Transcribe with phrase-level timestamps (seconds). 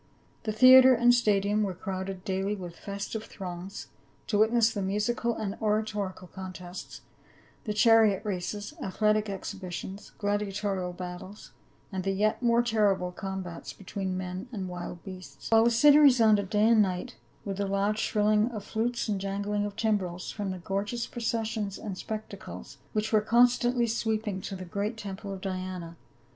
[0.45, 3.85] The theatre and stadium were crowded daily with festive throngs,
[4.25, 7.01] to witness the mu:ical and oratorical contests,
[7.65, 11.51] the chariot races, athletic exhibitions, gladiatorial battles,
[11.91, 16.49] and the yet more terrible combats between men and wild beasts.* While the city resounded
[16.49, 20.57] day and night with the loud shrilling of flutes and jangling of timbrels from the
[20.57, 25.61] gorgeous processions and spectacles which were constantly sweeping to t he great temple of Diana,
[25.61, 25.61] * 1.
[25.61, 25.89] Cor.
[25.91, 25.97] XV., 32.
[25.99, 26.27] 362 PA UL.